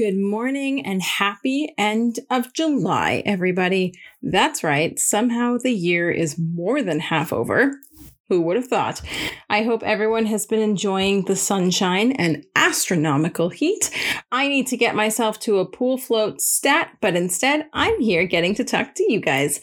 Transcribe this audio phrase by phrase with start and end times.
[0.00, 3.92] Good morning and happy end of July, everybody.
[4.22, 7.74] That's right, somehow the year is more than half over.
[8.30, 9.02] Who would have thought?
[9.50, 13.90] I hope everyone has been enjoying the sunshine and astronomical heat.
[14.32, 18.54] I need to get myself to a pool float stat, but instead, I'm here getting
[18.54, 19.60] to talk to you guys.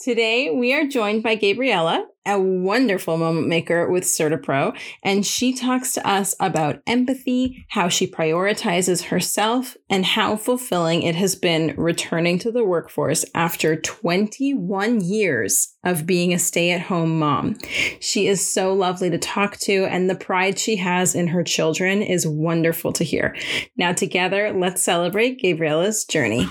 [0.00, 5.92] Today, we are joined by Gabriella, a wonderful moment maker with CertaPro, and she talks
[5.92, 12.38] to us about empathy, how she prioritizes herself, and how fulfilling it has been returning
[12.38, 17.56] to the workforce after 21 years of being a stay at home mom.
[18.00, 22.02] She is so lovely to talk to, and the pride she has in her children
[22.02, 23.36] is wonderful to hear.
[23.76, 26.48] Now, together, let's celebrate Gabriella's journey.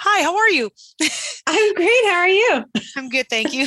[0.00, 0.70] Hi, how are you?
[1.46, 2.04] I'm great.
[2.06, 2.64] How are you?
[2.96, 3.66] I'm good, thank you.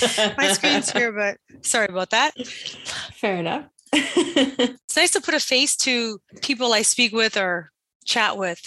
[0.36, 2.34] My screen's here, but sorry about that.
[3.14, 3.66] Fair enough.
[3.92, 7.70] it's nice to put a face to people I speak with or
[8.04, 8.60] chat with.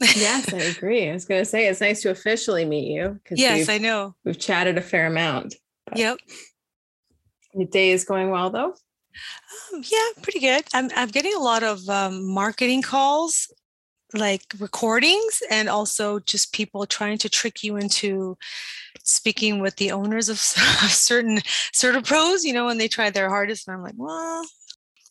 [0.00, 1.08] yes, I agree.
[1.08, 3.18] I was going to say it's nice to officially meet you.
[3.30, 4.14] Yes, I know.
[4.24, 5.54] We've chatted a fair amount.
[5.94, 6.18] Yep.
[7.54, 8.74] Your day is going well, though.
[9.72, 10.64] Um, yeah, pretty good.
[10.74, 13.50] I'm I'm getting a lot of um, marketing calls
[14.16, 18.36] like recordings and also just people trying to trick you into
[19.02, 21.38] speaking with the owners of certain
[21.74, 23.68] CertaPros, you know, when they try their hardest.
[23.68, 24.44] And I'm like, well,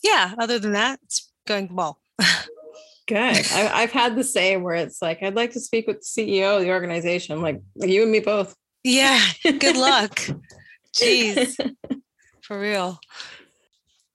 [0.04, 2.00] yeah, other than that, it's going well.
[3.08, 3.18] Good.
[3.18, 6.58] I, have had the same where it's like, I'd like to speak with the CEO
[6.58, 7.36] of the organization.
[7.36, 8.56] I'm like, you and me both.
[8.84, 9.20] Yeah.
[9.44, 10.22] Good luck.
[10.96, 11.56] Jeez.
[12.42, 13.00] For real.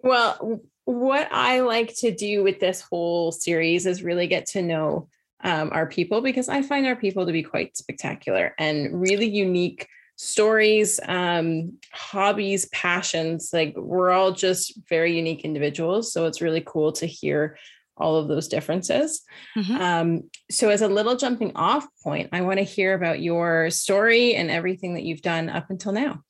[0.02, 0.60] Well,
[0.91, 5.08] what I like to do with this whole series is really get to know
[5.42, 9.88] um, our people because I find our people to be quite spectacular and really unique
[10.16, 13.50] stories, um, hobbies, passions.
[13.53, 16.12] Like we're all just very unique individuals.
[16.12, 17.56] So it's really cool to hear
[17.97, 19.22] all of those differences.
[19.56, 19.81] Mm-hmm.
[19.81, 24.34] Um, so, as a little jumping off point, I want to hear about your story
[24.34, 26.22] and everything that you've done up until now.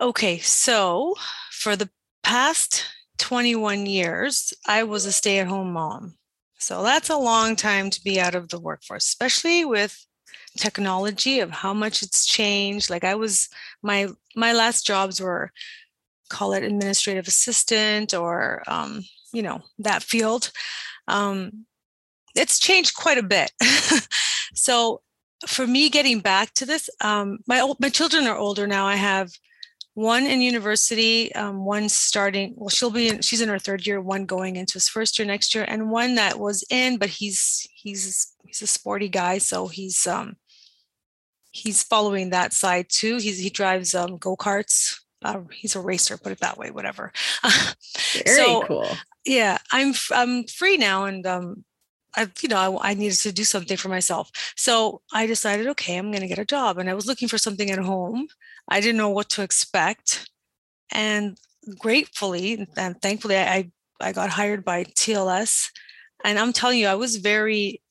[0.00, 1.14] Okay, so
[1.50, 1.90] for the
[2.22, 2.86] past
[3.18, 6.16] 21 years, I was a stay at home mom.
[6.58, 10.06] So that's a long time to be out of the workforce, especially with
[10.56, 12.90] technology of how much it's changed.
[12.90, 13.48] Like I was
[13.82, 15.50] my my last jobs were
[16.28, 19.02] call it administrative assistant or um,
[19.32, 20.50] you know that field.
[21.08, 21.66] Um,
[22.34, 23.52] it's changed quite a bit.
[24.54, 25.02] so
[25.46, 28.86] for me getting back to this, um, my my children are older now.
[28.86, 29.32] I have
[29.94, 32.54] one in university, um, one starting.
[32.56, 33.20] Well, she'll be in.
[33.20, 34.00] She's in her third year.
[34.00, 37.66] One going into his first year next year, and one that was in, but he's
[37.74, 40.36] he's he's a sporty guy, so he's um
[41.50, 43.18] he's following that side too.
[43.18, 44.98] He's he drives um go karts.
[45.24, 46.70] Uh, he's a racer, put it that way.
[46.70, 47.12] Whatever.
[48.12, 48.88] Very so, cool.
[49.26, 51.64] Yeah, I'm I'm free now, and um
[52.16, 54.30] I, you know, I, I, needed to do something for myself.
[54.54, 56.76] So I decided, okay, I'm going to get a job.
[56.76, 58.28] And I was looking for something at home.
[58.68, 60.28] I didn't know what to expect.
[60.90, 61.38] And
[61.78, 65.68] gratefully and thankfully, I, I got hired by TLS.
[66.24, 67.82] And I'm telling you, I was very,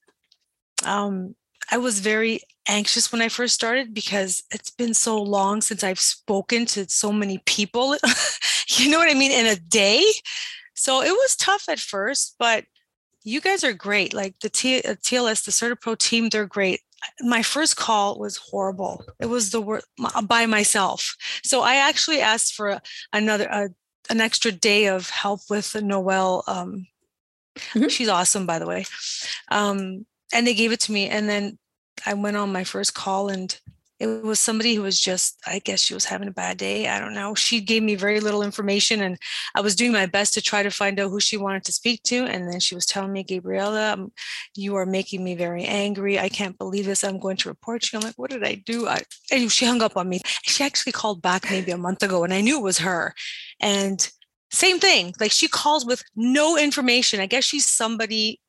[0.86, 1.36] um,
[1.70, 6.00] I was very anxious when I first started because it's been so long since I've
[6.00, 7.98] spoken to so many people.
[8.68, 9.32] you know what I mean?
[9.32, 10.04] In a day.
[10.76, 12.66] So it was tough at first, but
[13.24, 14.14] you guys are great.
[14.14, 16.82] Like the T- uh, TLS, the CertaPro team, they're great.
[17.22, 19.04] My first call was horrible.
[19.20, 19.84] It was the word
[20.24, 21.16] by myself.
[21.44, 22.80] So I actually asked for
[23.12, 23.68] another, uh,
[24.10, 26.44] an extra day of help with Noel.
[26.48, 26.88] Um,
[27.58, 27.88] mm-hmm.
[27.88, 28.86] She's awesome, by the way.
[29.50, 31.10] Um, and they gave it to me.
[31.10, 31.58] And then
[32.06, 33.60] I went on my first call and
[34.02, 37.00] it was somebody who was just i guess she was having a bad day i
[37.00, 39.18] don't know she gave me very little information and
[39.54, 42.02] i was doing my best to try to find out who she wanted to speak
[42.02, 44.12] to and then she was telling me gabriella um,
[44.56, 48.00] you are making me very angry i can't believe this i'm going to report you.
[48.00, 48.88] I'm like what did i do?
[48.88, 50.22] I, and she hung up on me.
[50.44, 53.14] She actually called back maybe a month ago and i knew it was her
[53.60, 54.10] and
[54.50, 58.42] same thing like she calls with no information i guess she's somebody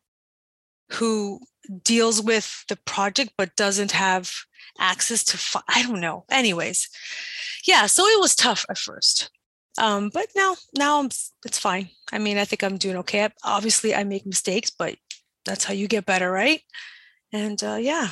[0.90, 1.40] who
[1.84, 4.32] deals with the project but doesn't have
[4.78, 6.24] access to i don't know.
[6.30, 6.88] Anyways
[7.66, 9.30] yeah so it was tough at first.
[9.78, 11.06] Um, but now now I'm,
[11.46, 11.90] it's fine.
[12.12, 13.28] I mean i think i'm doing okay.
[13.44, 14.96] Obviously i make mistakes but
[15.44, 16.60] that's how you get better right?
[17.32, 18.08] And uh, yeah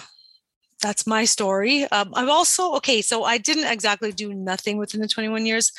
[0.82, 1.84] that's my story.
[1.84, 5.72] Um, i'm also okay so i didn't exactly do nothing within the 21 years.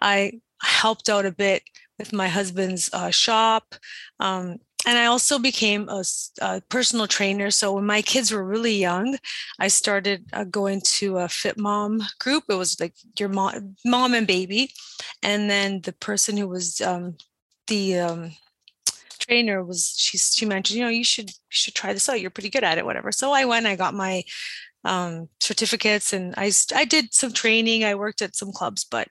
[0.00, 1.62] I helped out a bit
[1.98, 3.74] with my husband's uh, shop.
[4.20, 6.04] Um, and I also became a,
[6.40, 7.50] a, personal trainer.
[7.50, 9.18] So when my kids were really young,
[9.58, 12.44] I started uh, going to a Fit Mom group.
[12.48, 14.70] It was like your mom, mom and baby,
[15.22, 17.16] and then the person who was um,
[17.66, 18.32] the um,
[19.18, 22.30] trainer was she she mentioned you know you should you should try this out you're
[22.30, 24.22] pretty good at it whatever so i went i got my
[24.84, 29.08] um, certificates and i i did some training i worked at some clubs but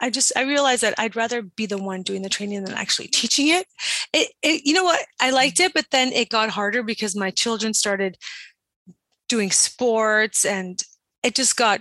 [0.00, 3.08] i just i realized that i'd rather be the one doing the training than actually
[3.08, 3.66] teaching it.
[4.12, 5.04] It, it you know what?
[5.20, 8.16] I liked it but then it got harder because my children started
[9.28, 10.82] doing sports and
[11.22, 11.80] it just got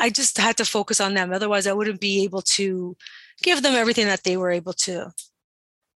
[0.00, 1.32] i just had to focus on them.
[1.32, 2.96] Otherwise i wouldn't be able to
[3.42, 5.12] give them everything that they were able to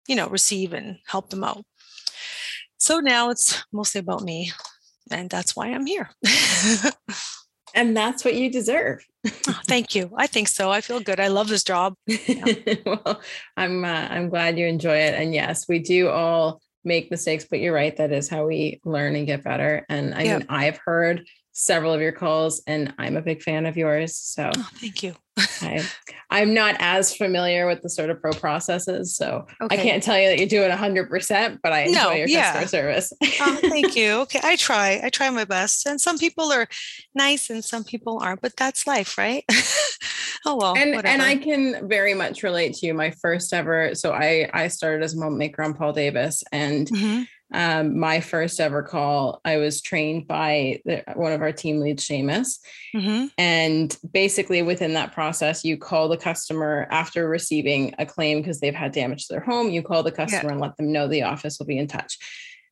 [0.08, 1.64] you know receive and help them out.
[2.78, 4.52] So now it's mostly about me
[5.12, 6.10] and that's why i'm here
[7.76, 9.06] and that's what you deserve.
[9.48, 10.12] Oh, thank you.
[10.18, 10.72] I think so.
[10.72, 11.20] I feel good.
[11.20, 11.96] I love this job.
[12.08, 12.46] Yeah.
[12.86, 13.22] well
[13.58, 15.14] i'm uh, i'm glad you enjoy it.
[15.14, 17.96] And yes we do all make mistakes but you're right.
[17.98, 19.86] That is how we learn and get better.
[19.90, 20.40] And i yep.
[20.40, 21.26] mean i've heard
[21.56, 24.16] several of your calls and I'm a big fan of yours.
[24.16, 25.16] So oh, thank you.
[25.38, 25.86] I,
[26.30, 29.16] I'm not as familiar with the CertaPro processes.
[29.16, 29.76] So okay.
[29.76, 32.54] I can't tell you that you're doing hundred percent, but I enjoy no, your yeah.
[32.54, 33.14] customer service.
[33.42, 34.12] oh, thank you.
[34.22, 34.40] Okay.
[34.44, 35.88] I try, I try my best.
[35.88, 36.68] And some people are
[37.16, 39.44] nice and some people aren't, but that's life, right?
[40.46, 40.76] oh, well.
[40.78, 41.08] And, whatever.
[41.08, 42.94] and I can very much relate to you.
[42.94, 46.88] My first ever, so I, I started as a moment maker on Paul Davis and
[46.88, 51.80] mm-hmm um, my first ever call, I was trained by the, one of our team
[51.80, 52.60] leads, Seamus.
[52.96, 53.28] Mm-hmm.
[53.38, 58.74] And basically, within that process, you call the customer after receiving a claim because they've
[58.74, 59.70] had damage to their home.
[59.70, 60.52] You call the customer yeah.
[60.52, 62.18] and let them know the office will be in touch.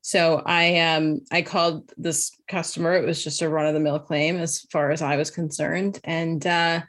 [0.02, 2.94] So I um I called this customer.
[2.94, 6.00] It was just a run of the mill claim as far as I was concerned,
[6.04, 6.82] and uh,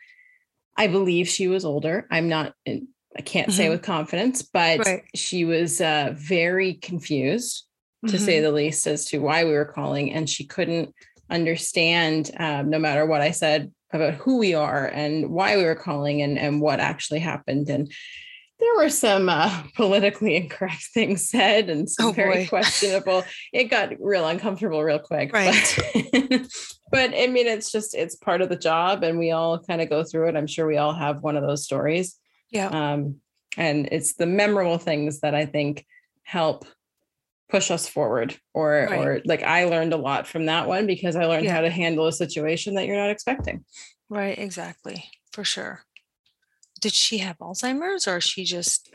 [0.77, 2.09] I believe she was older.
[2.11, 2.55] I'm not.
[2.67, 3.57] I can't mm-hmm.
[3.57, 5.05] say with confidence, but right.
[5.15, 7.67] she was uh, very confused
[8.07, 8.25] to mm-hmm.
[8.25, 10.13] say the least, as to why we were calling.
[10.13, 10.95] And she couldn't
[11.31, 15.75] understand, um, no matter what I said about who we are and why we were
[15.75, 17.69] calling and, and what actually happened.
[17.69, 17.91] And
[18.59, 23.25] there were some uh, politically incorrect things said and some oh, very questionable.
[23.53, 25.33] It got real uncomfortable real quick.
[25.33, 25.81] Right.
[26.13, 26.47] But,
[26.91, 29.89] but I mean, it's just, it's part of the job and we all kind of
[29.89, 30.37] go through it.
[30.37, 32.17] I'm sure we all have one of those stories.
[32.51, 32.69] Yeah.
[32.69, 33.17] Um,
[33.57, 35.87] and it's the memorable things that I think
[36.25, 36.65] help
[37.55, 38.99] push us forward or right.
[38.99, 41.55] or like i learned a lot from that one because i learned yeah.
[41.55, 43.65] how to handle a situation that you're not expecting
[44.11, 45.85] right exactly for sure
[46.81, 48.93] did she have alzheimer's or she just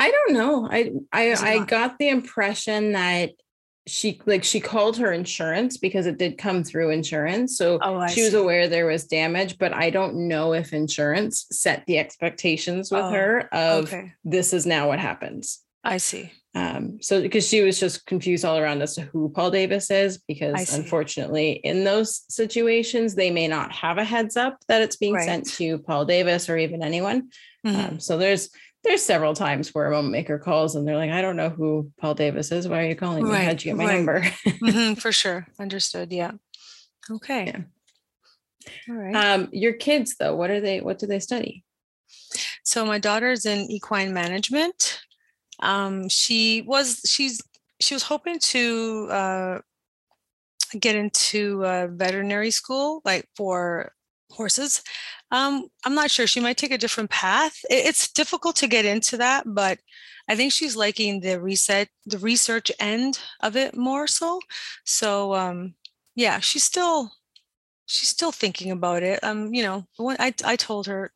[0.00, 3.30] i don't know i i i got the impression that
[3.86, 8.24] she like she called her insurance because it did come through insurance so oh, she
[8.24, 13.04] was aware there was damage but i don't know if insurance set the expectations with
[13.04, 14.12] oh, her of okay.
[14.24, 18.58] this is now what happens i see um, so because she was just confused all
[18.58, 23.70] around as to who Paul Davis is, because unfortunately, in those situations, they may not
[23.70, 25.24] have a heads up that it's being right.
[25.24, 27.30] sent to Paul Davis or even anyone.
[27.64, 27.80] Mm-hmm.
[27.80, 28.50] Um, so there's
[28.82, 31.92] there's several times where a moment maker calls and they're like, I don't know who
[32.00, 32.66] Paul Davis is.
[32.66, 33.30] Why are you calling me?
[33.30, 33.44] Right.
[33.44, 33.96] How'd you get my right.
[33.96, 34.20] number?
[34.22, 35.46] mm-hmm, for sure.
[35.58, 36.10] Understood.
[36.12, 36.32] Yeah.
[37.10, 37.46] Okay.
[37.46, 37.60] Yeah.
[38.88, 39.14] All right.
[39.14, 41.62] Um, your kids though, what are they, what do they study?
[42.64, 45.02] So my daughter's in equine management
[45.62, 47.40] um, she was she's
[47.80, 49.58] she was hoping to uh,
[50.78, 53.92] get into a veterinary school, like for
[54.30, 54.82] horses.
[55.30, 56.26] Um, I'm not sure.
[56.26, 57.58] She might take a different path.
[57.68, 59.78] It, it's difficult to get into that, but
[60.28, 64.40] I think she's liking the reset, the research end of it more so.
[64.84, 65.74] So um,
[66.14, 67.12] yeah, she's still
[67.86, 69.22] she's still thinking about it.
[69.24, 71.12] Um, you know, I I told her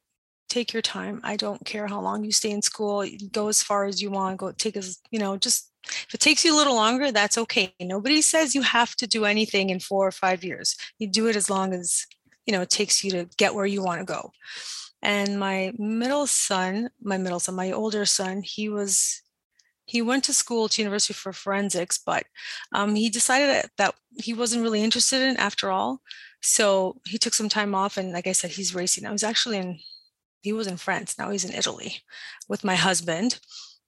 [0.48, 1.20] take your time.
[1.22, 3.04] I don't care how long you stay in school.
[3.32, 4.38] Go as far as you want.
[4.38, 7.74] Go take as, you know, just if it takes you a little longer, that's okay.
[7.80, 10.76] Nobody says you have to do anything in four or five years.
[10.98, 12.06] You do it as long as,
[12.46, 14.32] you know, it takes you to get where you want to go.
[15.02, 19.20] And my middle son, my middle son, my older son, he was
[19.86, 22.24] he went to school to university for forensics but
[22.72, 26.00] um, he decided that, that he wasn't really interested in after all
[26.40, 29.58] so he took some time off and like i said he's racing i was actually
[29.58, 29.78] in
[30.44, 31.16] he was in France.
[31.18, 32.02] Now he's in Italy
[32.50, 33.40] with my husband.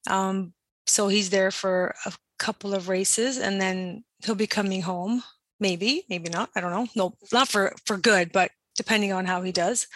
[0.08, 0.54] Um,
[0.86, 5.22] so he's there for a couple of races and then he'll be coming home.
[5.60, 6.48] Maybe, maybe not.
[6.56, 6.86] I don't know.
[6.96, 9.86] No, not for for good, but depending on how he does.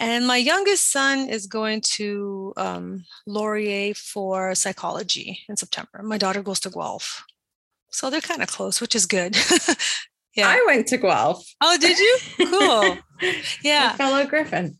[0.00, 6.02] And my youngest son is going to um, Laurier for psychology in September.
[6.02, 7.24] My daughter goes to Guelph.
[7.90, 9.36] So they're kind of close, which is good.
[10.36, 10.48] yeah.
[10.48, 11.44] I went to Guelph.
[11.60, 12.18] Oh, did you?
[12.46, 12.98] Cool.
[13.62, 13.96] Yeah.
[13.96, 14.78] fellow Griffin.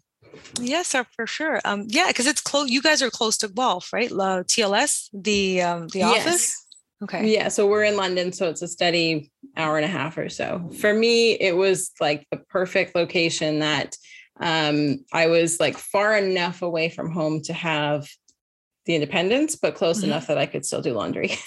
[0.59, 1.61] Yes, for sure.
[1.65, 2.71] Um, yeah, because it's close.
[2.71, 4.11] You guys are close to Guelph, right?
[4.11, 6.25] La TLS, the um, the office.
[6.25, 6.67] Yes.
[7.03, 7.33] Okay.
[7.33, 10.71] Yeah, so we're in London, so it's a steady hour and a half or so.
[10.81, 13.97] For me, it was like the perfect location that
[14.39, 18.07] um, I was like far enough away from home to have
[18.85, 20.05] the Independence, but close Mhm.
[20.05, 21.39] enough that I could still do laundry.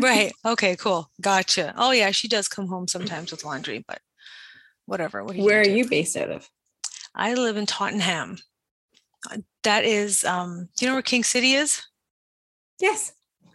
[0.00, 0.32] right.
[0.44, 1.08] Okay, cool.
[1.20, 1.72] Gotcha.
[1.76, 4.00] Oh yeah, she does come home sometimes with laundry, but
[4.86, 5.22] whatever.
[5.24, 5.70] What are Where are do?
[5.72, 6.48] you based out of?
[7.14, 8.38] I live in Tottenham.
[9.62, 11.82] That is um, do you know where King City is?
[12.80, 13.12] Yes.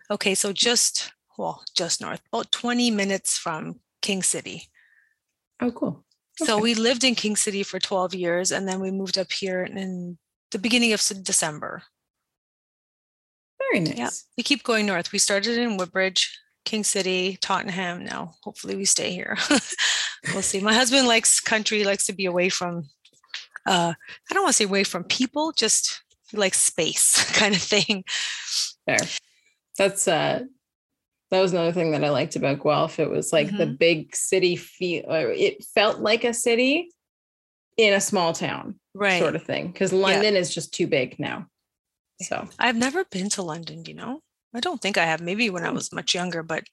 [0.09, 4.69] Okay, so just well, just north, about 20 minutes from King City.
[5.61, 6.05] Oh, cool.
[6.37, 6.61] So Okay.
[6.61, 10.17] we lived in King City for 12 years and then we moved up here in
[10.51, 11.83] the beginning of December.
[13.59, 13.97] Very nice.
[13.97, 14.09] Yeah.
[14.37, 15.11] We keep going north.
[15.11, 18.03] We started in Woodbridge, King City, Tottenham.
[18.03, 19.37] Now, hopefully, we stay here.
[20.33, 20.59] we'll see.
[20.59, 22.89] My husband likes country, likes to be away from,
[23.65, 23.93] uh,
[24.29, 26.01] I don't want to say away from people, just
[26.33, 28.03] like space kind of thing.
[28.85, 29.01] Fair.
[29.77, 30.43] That's uh
[31.29, 32.99] that was another thing that I liked about Guelph.
[32.99, 33.77] It was like the Mhm.
[33.79, 36.91] big city feel it felt like a city
[37.77, 39.19] in a small town Right.
[39.19, 39.71] sort of thing.
[39.71, 41.47] Because London is just too big now.
[42.21, 44.21] So I've never been to London, you know?
[44.53, 45.21] I don't think I have.
[45.21, 45.75] Maybe when I Hmm.
[45.75, 46.65] was much younger, but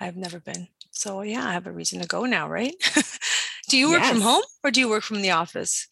[0.00, 0.66] I've never been.
[0.90, 2.74] So, yeah, I have a reason to go now, right?
[3.68, 5.86] do you work from home or do you work from the office?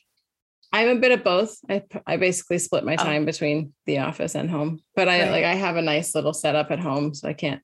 [0.73, 1.57] I'm a bit of both.
[1.69, 2.97] I, I basically split my Oh.
[3.05, 4.81] time between the office and home.
[4.95, 5.31] But I Right.
[5.31, 7.63] like I have a nice little setup at home, so I can't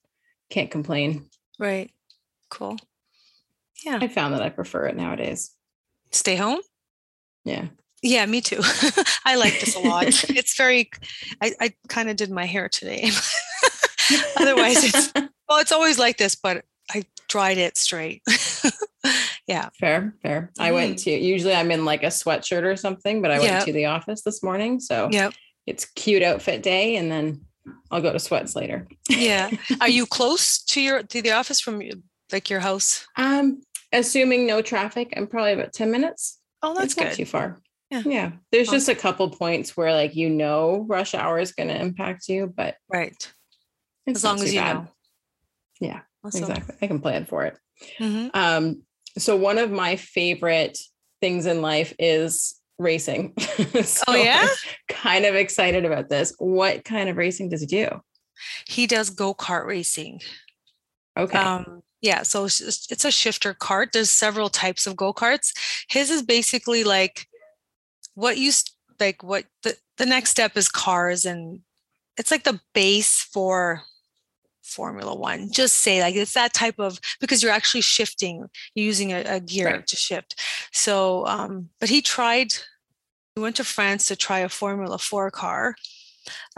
[0.51, 1.29] can't complain.
[1.59, 1.91] Right.
[2.51, 2.77] Cool.
[3.85, 3.99] Yeah.
[4.01, 5.51] I found that I prefer it nowadays.
[6.11, 6.61] Stay home?
[7.45, 7.67] Yeah.
[8.03, 8.61] Yeah, me too.
[9.25, 10.07] I like this a lot.
[10.31, 10.91] it's very,
[11.41, 13.11] I, I kind of did my hair today.
[14.37, 15.13] Otherwise, it's,
[15.49, 18.23] well, it's always like this, but I dried it straight.
[19.47, 19.69] Yeah.
[19.79, 20.51] fair, fair.
[20.59, 23.65] I went to usually I'm in like a sweatshirt or something, but I went Yep.
[23.67, 24.81] to the office this morning.
[24.81, 25.35] So Yep.
[25.67, 27.43] it's cute outfit day and then
[27.91, 28.87] I'll go to sweats later.
[29.09, 29.51] Yeah.
[29.81, 31.83] Are you close to your, to the office from
[32.33, 33.07] like your house?
[33.17, 33.63] Um,
[33.93, 36.39] assuming no traffic, I'm probably about 10 minutes.
[36.63, 37.17] Oh, that's it's not good.
[37.17, 37.61] too far.
[37.91, 38.03] Yeah.
[38.05, 38.33] Yeah.
[38.51, 38.77] There's Awesome.
[38.79, 42.77] just a couple points where like you know rush hour is gonna impact you, but
[42.93, 43.33] Right.
[44.09, 44.75] As long as you bad.
[44.75, 44.89] know.
[45.81, 46.43] Yeah, Awesome.
[46.45, 46.75] Exactly.
[46.83, 47.59] I can plan for it.
[48.01, 48.31] Mhm.
[48.35, 48.83] Um,
[49.19, 50.79] so one of my favorite
[51.21, 53.35] things in life is racing.
[53.85, 54.43] So Oh, yeah?
[54.43, 54.57] I'm
[54.89, 56.35] kind of excited about this.
[56.39, 57.89] What kind of racing does he do?
[58.67, 60.21] He does go kart racing.
[61.17, 61.39] Okay.
[61.39, 63.91] Um, yeah, so it's, a shifter cart.
[63.93, 65.53] There's several types of go karts.
[65.89, 67.27] His is basically like
[68.15, 68.53] what you
[69.01, 69.23] like.
[69.23, 71.61] What the the next step is cars, and
[72.19, 73.83] it's like the base for
[74.67, 75.51] Formula One.
[75.53, 78.45] Just say like it's that type of because you're actually shifting,
[78.75, 79.87] you're using a, a gear Right.
[79.87, 80.41] to shift.
[80.73, 82.53] So, um, but he tried.
[83.35, 85.75] He went to France to try a Formula Four car.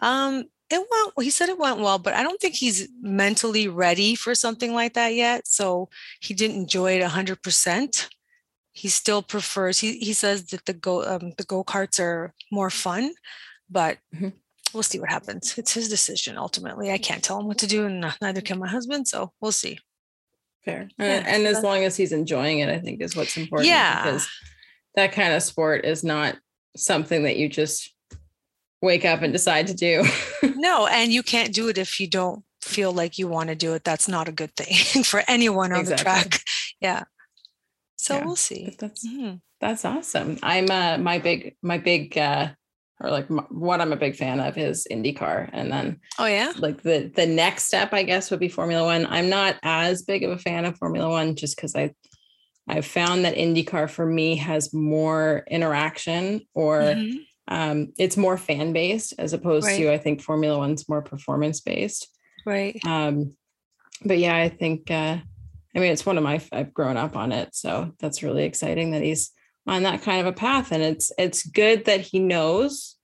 [0.01, 1.25] Um, it went.
[1.25, 4.95] He said it went well, but I don't think he's mentally ready for something like
[4.95, 5.47] that yet.
[5.49, 5.89] So
[6.21, 8.09] he didn't enjoy it hundred percent.
[8.73, 9.81] He still prefers.
[9.81, 13.13] He he says that the go um, the go karts are more fun,
[13.69, 14.35] but Mhm.
[14.73, 15.57] We'll see what happens.
[15.59, 16.91] It's his decision ultimately.
[16.91, 19.09] I can't tell him what to do, and neither can my husband.
[19.09, 19.79] So we'll see.
[20.65, 20.89] Fair.
[20.99, 23.69] yeah, and, as long as he's enjoying it, I think is what's important.
[23.69, 24.03] Yeah.
[24.05, 24.29] Because
[24.97, 26.37] that kind of sport is not
[26.77, 27.95] something that you just
[28.83, 30.05] wake up and decide to do.
[30.57, 33.75] No, and you can't do it if you don't feel like you want to do
[33.75, 33.85] it.
[33.85, 36.41] That's not a good thing for anyone on the track.
[36.81, 37.05] Yeah.
[37.97, 38.25] So Yeah.
[38.25, 38.65] we'll see.
[38.67, 39.41] But that's Mhm.
[39.61, 40.39] That's awesome.
[40.43, 42.51] I'm uh my big my big uh
[43.01, 46.53] or like what I'm a big fan of is IndyCar and then Oh yeah.
[46.59, 49.07] like the the next step I guess would be Formula 1.
[49.07, 51.93] I'm not as big of a fan of Formula 1 just cuz I
[52.69, 57.19] I've found that IndyCar for me has more interaction or Mhm.
[57.49, 59.77] um it's more fan based as opposed Right.
[59.79, 62.09] to I think Formula 1's more performance based.
[62.45, 62.79] Right.
[62.85, 63.35] Um
[64.05, 65.19] but yeah, I think uh
[65.77, 68.91] I mean it's one of my I've grown up on it, so that's really exciting
[68.93, 69.31] that he's
[69.69, 72.97] on that kind of a path and it's it's good that he knows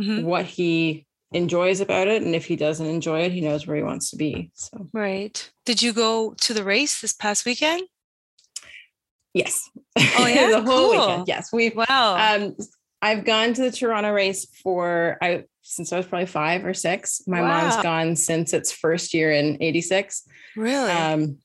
[0.00, 0.22] Mhm.
[0.24, 3.82] what he enjoys about it and if he doesn't enjoy it, he knows where he
[3.82, 4.50] wants to be.
[4.54, 5.50] So, Right.
[5.64, 7.82] Did you go to the race this past weekend?
[9.34, 9.68] yes.
[10.16, 10.48] Oh, yeah?
[10.50, 11.00] the whole Cool.
[11.00, 11.28] weekend.
[11.28, 12.16] Yes, we've Wow.
[12.16, 12.56] um
[13.04, 17.22] I've gone to the Toronto race for I since I was probably 5 or 6.
[17.26, 17.48] My Wow.
[17.48, 20.22] mom's gone since its first year in 86.
[20.56, 20.90] really?
[20.92, 21.38] Um,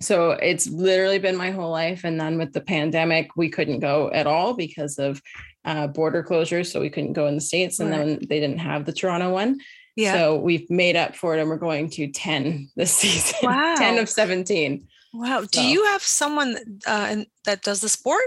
[0.00, 2.02] so it's literally been my whole life.
[2.04, 5.22] And then with the pandemic, we couldn't go at all because of
[5.64, 6.70] uh, border closures.
[6.72, 7.80] So we couldn't go in the States.
[7.80, 7.98] And Right.
[7.98, 9.60] then they didn't have the Toronto one.
[9.96, 10.12] yeah.
[10.14, 13.38] So we've made up for it and we're going to 10 this season.
[13.44, 13.74] Wow.
[13.76, 14.86] 10 of 17.
[15.14, 15.44] wow.
[15.50, 18.24] Do you have someone uh, that does the sport,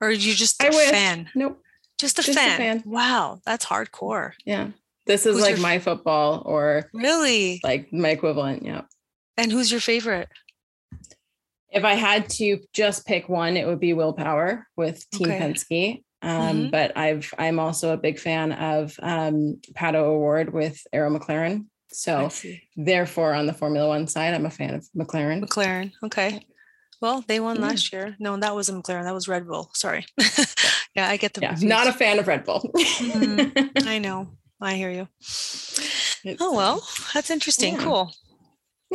[0.00, 0.90] or are you just a I wish.
[0.90, 1.30] fan?
[1.34, 1.62] Nope.
[1.98, 2.58] Just a Just a fan.
[2.58, 2.82] fan.
[2.84, 4.32] Wow, that's hardcore.
[4.44, 4.68] Yeah.
[5.06, 7.58] This is Who's like your- my football or Really?
[7.64, 8.64] like my equivalent.
[8.66, 8.82] Yeah.
[9.38, 10.28] And who's your favorite?
[11.76, 15.38] If I had to just pick one, it would be Will Power with Team Okay.
[15.40, 16.02] Penske.
[16.22, 16.70] Um, Mhm.
[16.70, 21.66] But I've I'm also a big fan of um, Pato O'Ward with Arrow McLaren.
[21.92, 22.30] So
[22.76, 25.40] therefore, on the Formula One side, I'm a fan of McLaren.
[25.44, 25.92] McLaren.
[26.02, 26.46] Okay.
[27.02, 27.62] Well, they won Yeah.
[27.68, 28.16] last year.
[28.18, 29.04] No, that wasn't McLaren.
[29.04, 29.70] That was Red Bull.
[29.74, 30.04] Sorry.
[30.96, 31.42] yeah, I get the.
[31.42, 31.68] Yeah, confused.
[31.68, 32.70] not a fan of Red Bull.
[32.74, 33.86] Mhm.
[33.86, 34.28] I know.
[34.60, 35.06] I hear you.
[35.20, 36.82] It's, Oh well,
[37.14, 37.74] that's interesting.
[37.74, 37.82] yeah.
[37.84, 38.12] Cool.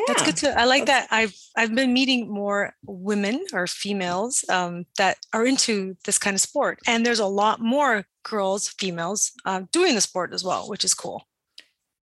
[0.07, 0.59] That's good to.
[0.59, 1.07] I like that.
[1.11, 6.41] I've I've been meeting more women or females um, that are into this kind of
[6.41, 10.83] sport, and there's a lot more girls, females, uh, doing the sport as well, which
[10.83, 11.27] is cool.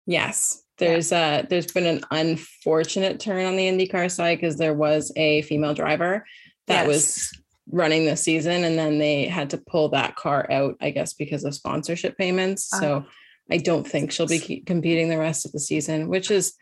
[0.06, 0.62] Yes.
[0.80, 0.88] Yeah.
[0.88, 5.42] There's uh there's been an unfortunate turn on the IndyCar side because there was a
[5.42, 6.24] female driver
[6.68, 7.30] that was
[7.70, 11.44] running this season and then they had to pull that car out, I guess, because
[11.44, 12.70] of sponsorship payments.
[12.72, 12.80] Ah.
[12.80, 13.06] So
[13.50, 16.54] I don't think she'll be competing the rest of the season, which is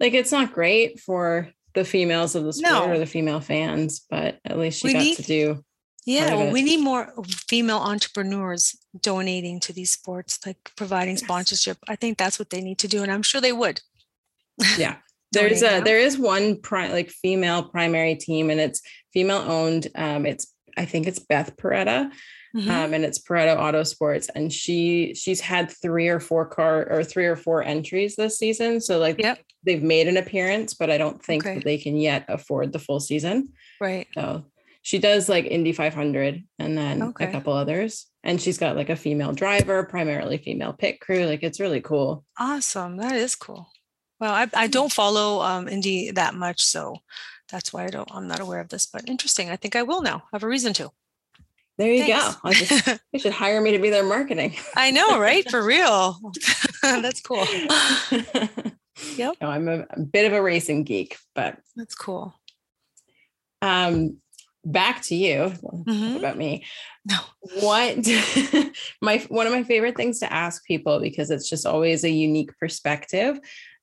[0.00, 2.90] like it's not great for the females of the sport No.
[2.92, 5.64] or the female fans, but at least she We got need- to do
[6.06, 7.14] Yeah, well, we need more
[7.48, 11.78] female entrepreneurs donating to these sports, like providing sponsorship.
[11.88, 13.80] I think that's what they need to do, and I'm sure they would.
[14.78, 14.96] Yeah.
[15.32, 15.80] There's a now.
[15.84, 18.80] there is one pri- like female primary team and it's
[19.12, 19.88] female owned.
[19.96, 20.46] Um, it's
[20.76, 22.10] I think it's Beth Paretta,
[22.54, 22.68] Mhm.
[22.70, 27.02] um, and it's Paretta Auto Sports, and she she's had three or four car or
[27.02, 28.80] three or four entries this season.
[28.80, 29.40] So like Yep.
[29.64, 31.54] they've made an appearance, but I don't think Okay.
[31.56, 33.48] that they can yet afford the full season.
[33.80, 34.06] right.
[34.14, 34.44] So
[34.82, 37.24] she does like Indy 500 and then Okay.
[37.24, 41.24] a couple others, and she's got like a female driver, primarily female pit crew.
[41.26, 42.24] Like it's really cool.
[42.38, 42.98] Awesome.
[42.98, 43.68] That is cool.
[44.20, 46.98] Well, I, I don't follow um, Indy that much, so
[47.50, 48.08] that's why I don't.
[48.12, 49.50] I'm not aware of this, but interesting.
[49.50, 50.18] I think I will now.
[50.32, 50.92] I have a reason to.
[51.76, 52.36] There you Thanks.
[52.36, 52.52] go.
[52.52, 54.54] Just, you should hire me to be their marketing.
[54.76, 55.48] I know, right?
[55.50, 56.20] For real.
[56.82, 57.46] that's cool.
[59.16, 59.34] Yep.
[59.40, 62.34] No, I'm a, a bit of a racing geek, but That's cool.
[63.60, 64.18] um
[64.64, 66.16] back to you Mhm.
[66.16, 66.64] about me.
[67.04, 67.16] No.
[67.60, 67.98] What
[69.02, 72.56] my one of my favorite things to ask people because it's just always a unique
[72.58, 73.38] perspective.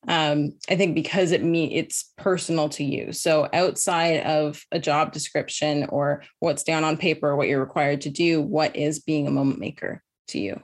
[0.08, 3.12] Um, I think because it me it's personal to you.
[3.12, 8.10] So outside of a job description or what's down on paper, what you're required to
[8.10, 10.60] do, what is being a moment maker to you?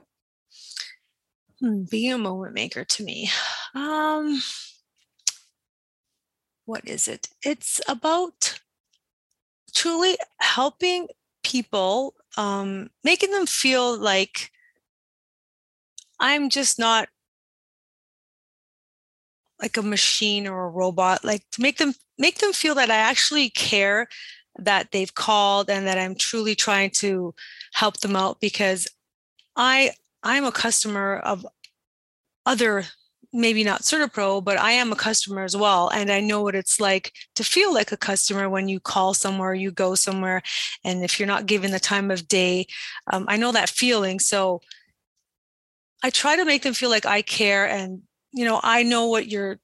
[1.61, 3.29] Hmm, being a moment maker to me.
[3.75, 4.41] Um,
[6.65, 7.29] what is it?
[7.45, 8.59] It's about
[9.75, 11.07] truly helping
[11.43, 14.49] people, um, making them feel like
[16.19, 17.09] I'm just not
[19.61, 22.95] like a machine or a robot, like to make them make them feel that I
[22.95, 24.07] actually care
[24.57, 27.33] that they've called and that I'm truly trying to
[27.73, 28.87] help them out because
[29.55, 29.91] I
[30.23, 31.45] I'm a customer of
[32.45, 32.85] other
[33.31, 35.89] maybe not CertaPro, but I am a customer as well.
[35.89, 39.53] And I know what it's like to feel like a customer when you call somewhere,
[39.53, 40.41] you go somewhere,
[40.83, 42.65] and if you're not given the time of day,
[43.11, 44.19] um, I know that feeling.
[44.19, 44.61] So
[46.01, 49.27] I try to make them feel like I care and you know, I know what
[49.27, 49.59] you're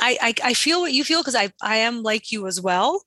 [0.00, 3.02] I I, I feel what you feel because I I am like you as well.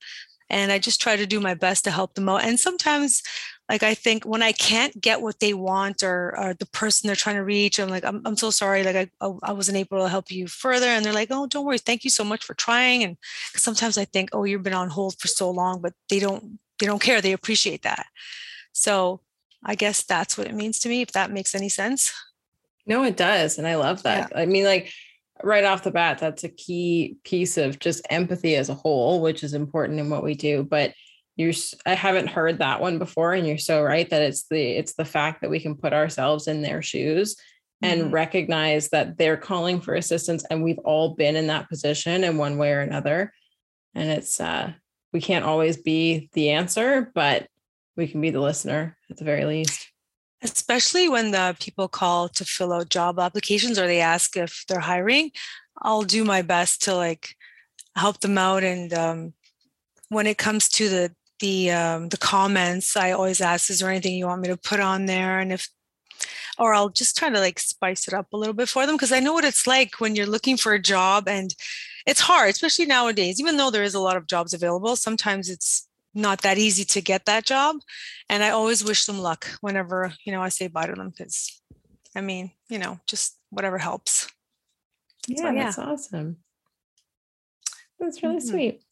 [0.50, 2.44] And I just try to do my best to help them out.
[2.44, 3.24] And sometimes
[3.70, 7.16] like I think when I can't get what they want or, or the person they're
[7.16, 8.84] trying to reach, I'm like, I'm, I'm so sorry.
[8.84, 10.88] Like I, oh, I wasn't able to help you further.
[10.88, 11.78] And they're like, oh, don't worry.
[11.78, 13.04] Thank you so much for trying.
[13.04, 13.18] And
[13.56, 16.86] sometimes I think, oh, you've been on hold for so long, but they don't, they
[16.86, 17.22] don't care.
[17.22, 18.06] They appreciate that.
[18.74, 19.22] So
[19.64, 22.14] I guess that's what it means to me, if that makes any sense.
[22.86, 23.58] No, it does.
[23.58, 24.34] And I love that.
[24.36, 24.92] I mean, like
[25.42, 29.44] right off the bat, that's a key piece of just empathy as a whole, which
[29.44, 30.64] is important in what we do.
[30.64, 30.94] But
[31.36, 31.54] you're
[31.86, 33.34] I haven't heard that one before.
[33.34, 36.48] And you're so right that it's the it's the fact that we can put ourselves
[36.48, 37.36] in their shoes
[37.82, 38.12] and Mhm.
[38.12, 42.58] recognize that they're calling for assistance and we've all been in that position in one
[42.58, 43.34] way or another.
[43.96, 44.74] And it's uh
[45.12, 47.48] we can't always be the answer, but
[47.96, 49.90] we can be the listener at the very least.
[50.44, 54.80] Especially when the people call to fill out job applications or they ask if they're
[54.80, 55.32] hiring
[55.82, 57.36] i'll do my best to like
[57.96, 59.34] help them out and um,
[60.10, 64.16] when it comes to the the um, the comments i always ask is there anything
[64.16, 65.40] you want me to put on there?
[65.40, 65.68] And if
[66.60, 69.12] or i'll just try to like spice it up a little bit for them because
[69.12, 71.56] i know what it's like when you're looking for a job and
[72.06, 75.88] it's hard especially nowadays even though there is a lot of jobs available sometimes it's
[76.14, 77.76] not that easy to get that job
[78.30, 81.62] and i always wish them luck whenever you know i say bye to them because
[82.16, 84.30] i mean you know just whatever helps
[85.28, 85.64] Yeah, yeah.
[85.66, 86.38] that's awesome.
[88.00, 88.50] That's really Mhm.
[88.50, 88.84] sweet.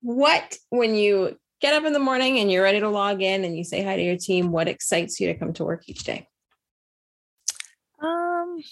[0.00, 3.56] What, when you get up in the morning and you're ready to log in and
[3.56, 6.28] you say hi to your team, what excites you to come to work each day?
[8.02, 8.62] um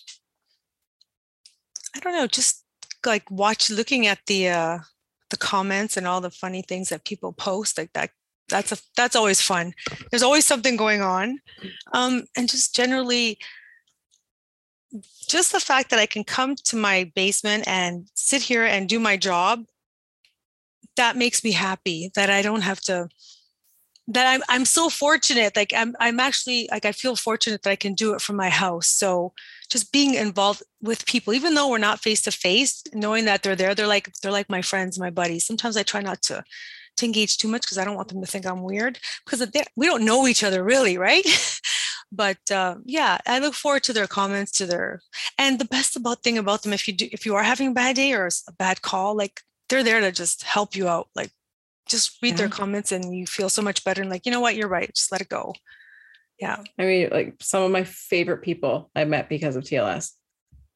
[1.96, 2.62] i don't know just
[3.06, 4.78] like watch looking at the uh
[5.34, 8.10] the comments and all the funny things that people post like that
[8.48, 9.72] that's a that's always fun.
[10.10, 11.40] There's always something going on,
[11.92, 13.38] um, and just generally,
[15.26, 18.98] just the fact that I can come to my basement and sit here and do
[18.98, 19.64] my job,
[20.96, 22.10] that makes me happy.
[22.14, 23.08] That I don't have to.
[24.06, 25.56] That I'm I'm so fortunate.
[25.56, 28.50] Like I'm I'm actually like I feel fortunate that I can do it from my
[28.50, 28.86] house.
[28.86, 29.32] So
[29.70, 33.56] just being involved with people, even though we're not face to face, knowing that they're
[33.56, 35.46] there, they're like they're like my friends, my buddies.
[35.46, 36.44] Sometimes I try not to
[36.96, 39.86] to engage too much because I don't want them to think I'm weird because we
[39.86, 41.24] don't know each other really, right?
[42.12, 45.00] but uh, yeah, I look forward to their comments, to their
[45.38, 47.72] and the best about thing about them, if you do, if you are having a
[47.72, 51.08] bad day or a bad call, like they're there to just help you out.
[51.14, 51.30] Like
[51.86, 52.36] just read yeah.
[52.36, 54.92] their comments and you feel so much better and like you know what, you're right,
[54.94, 55.54] just let it go.
[56.40, 60.10] Yeah, I mean, like some of my favorite people I met because of TLS,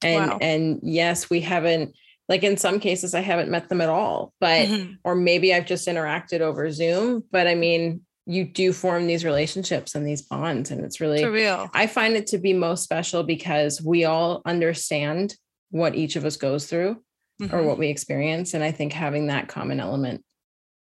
[0.03, 0.38] and wow.
[0.40, 1.94] and yes, we haven't
[2.29, 4.92] like in some cases i haven't met them at all but mm-hmm.
[5.05, 9.94] or maybe i've just interacted over zoom but i mean you do form these relationships
[9.94, 13.23] and these bonds and it's really For real i find it to be most special
[13.23, 15.35] because we all understand
[15.71, 17.03] what each of us goes through
[17.40, 17.55] mm-hmm.
[17.55, 20.25] or what we experience and i think having that common element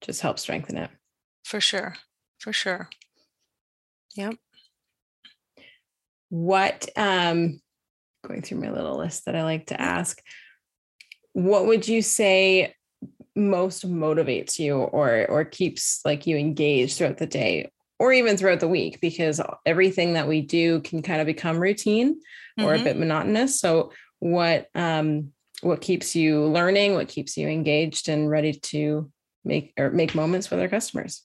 [0.03, 0.89] just help strengthen it
[1.43, 1.95] for sure
[2.39, 2.89] for sure
[4.15, 4.35] yep
[6.29, 7.59] what um
[8.27, 10.21] going through my little list that i like to ask
[11.33, 12.73] what would you say
[13.35, 18.59] most motivates you or or keeps like you engaged throughout the day or even throughout
[18.59, 22.63] the week because everything that we do can kind of become routine mm-hmm.
[22.63, 22.83] or a mm-hmm.
[22.83, 28.53] bit monotonous so what um what keeps you learning what keeps you engaged and ready
[28.53, 29.09] to
[29.43, 31.23] make or make moments with our customers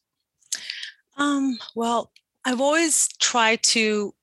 [1.16, 2.10] um well
[2.44, 4.14] i've always tried to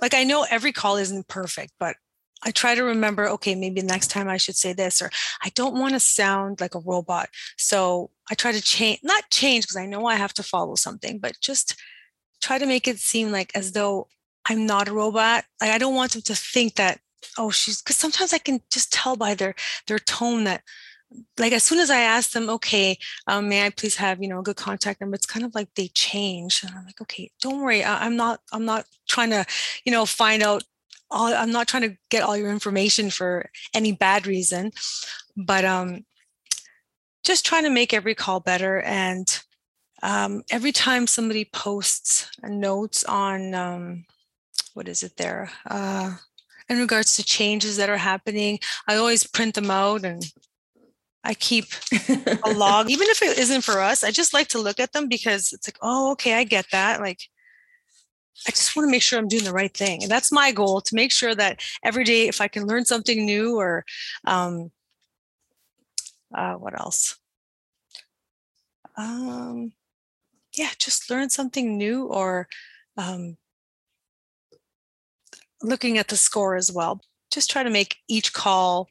[0.00, 1.96] like i know every call isn't perfect but
[2.42, 5.10] I try to remember, okay, maybe next time I should say this, or
[5.42, 7.28] I don't want to sound like a robot.
[7.56, 11.18] So I try to change, not change because I know I have to follow something,
[11.18, 11.74] but just
[12.42, 14.08] try to make it seem like as though
[14.48, 15.44] I'm not a robot.
[15.60, 17.00] Like I don't want them to think that,
[17.38, 19.54] oh, she's because sometimes I can just tell by their
[19.86, 20.62] their tone that
[21.38, 24.40] like as soon as I ask them, okay, um, may I please have you know
[24.40, 25.14] a good contact number?
[25.14, 28.40] It's kind of like they change, and I'm like, okay, don't worry, I, I'm not,
[28.52, 29.44] I'm not trying to,
[29.84, 30.64] you know, find out
[31.10, 34.72] all, I'm not trying to get all your information for any bad reason,
[35.36, 36.04] but um,
[37.24, 38.80] just trying to make every call better.
[38.80, 39.26] And
[40.02, 44.04] um, every time somebody posts notes on um,
[44.74, 46.16] what is it there uh,
[46.68, 50.24] in regards to changes that are happening, I always print them out and
[51.26, 51.66] I keep
[52.44, 54.04] a log, even if it isn't for us.
[54.04, 57.00] I just like to look at them because it's like, oh, okay, I get that.
[57.00, 57.18] Like
[58.46, 60.02] I just want to make sure I'm doing the right thing.
[60.02, 63.26] And that's my goal to make sure that every day, if I can learn something
[63.26, 63.84] new or
[64.24, 64.70] um,
[66.32, 67.18] uh, what else?
[68.96, 69.72] Um,
[70.56, 72.46] yeah, just learn something new or
[72.96, 73.36] um,
[75.62, 77.00] looking at the score as well.
[77.32, 78.88] Just try to make each call,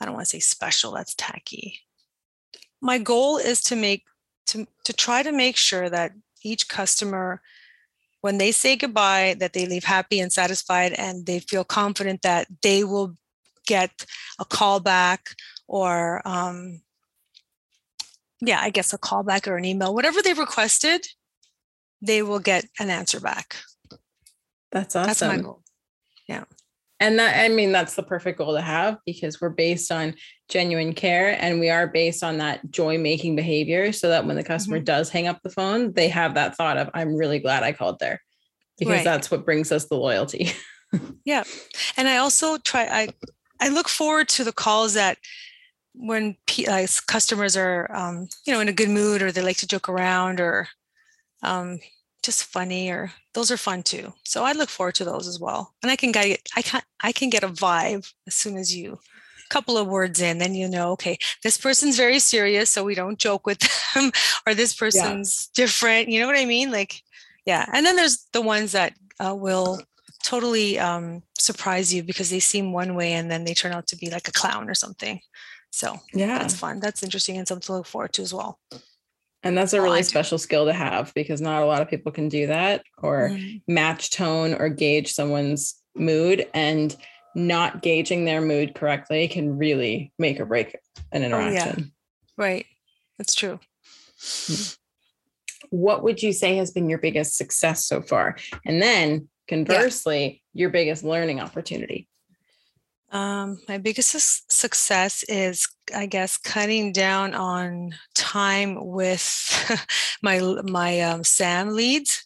[0.00, 1.80] I don't want to say special, that's tacky.
[2.80, 4.04] My goal is to make
[4.48, 7.42] to, to try to make sure that each customer
[8.20, 12.46] when they say goodbye that they leave happy and satisfied and they feel confident that
[12.62, 13.16] they will
[13.66, 14.06] get
[14.38, 15.30] a call back
[15.66, 16.80] or um,
[18.40, 21.06] yeah i guess a call back or an email whatever they requested
[22.02, 23.56] they will get an answer back.
[24.70, 25.62] That's awesome that's my goal.
[26.28, 26.44] Yeah
[27.00, 30.14] and that i mean that's the perfect goal to have because we're based on
[30.48, 34.44] genuine care and we are based on that joy making behavior so that when the
[34.44, 34.84] customer mm-hmm.
[34.84, 37.98] does hang up the phone they have that thought of i'm really glad i called
[37.98, 38.20] there
[38.78, 39.04] because right.
[39.04, 40.50] that's what brings us the loyalty
[41.24, 41.44] yeah
[41.96, 43.08] and i also try i
[43.60, 45.18] i look forward to the calls that
[45.98, 46.36] when
[46.68, 49.88] uh, customers are um, you know in a good mood or they like to joke
[49.88, 50.68] around or
[51.42, 51.78] um,
[52.26, 55.74] just funny or those are fun too so i look forward to those as well
[55.82, 58.98] and i can get i can i can get a vibe as soon as you
[59.48, 63.18] couple of words in, then you know, okay, this person's very serious, so we don't
[63.18, 63.60] joke with
[63.94, 64.10] them,
[64.46, 65.64] or this person's yeah.
[65.64, 66.08] different.
[66.08, 66.70] You know what I mean?
[66.70, 67.00] Like,
[67.44, 67.66] yeah.
[67.72, 69.80] And then there's the ones that uh, will
[70.24, 73.96] totally um, surprise you because they seem one way and then they turn out to
[73.96, 75.20] be like a clown or something.
[75.70, 76.80] So yeah, that's fun.
[76.80, 78.58] That's interesting and something to look forward to as well.
[79.46, 82.28] And that's a really special skill to have because not a lot of people can
[82.28, 83.72] do that or mm-hmm.
[83.72, 86.46] match tone or gauge someone's mood.
[86.52, 86.96] And
[87.36, 90.74] not gauging their mood correctly can really make or break
[91.12, 91.74] an interaction.
[91.78, 92.44] Oh, yeah.
[92.44, 92.66] Right.
[93.18, 93.60] That's true.
[95.68, 98.36] What would you say has been your biggest success so far?
[98.64, 100.60] And then conversely, yeah.
[100.62, 102.08] your biggest learning opportunity?
[103.16, 109.16] Um, my biggest su- success is, I guess, cutting down on time with
[110.22, 112.22] my my um, SAM leads.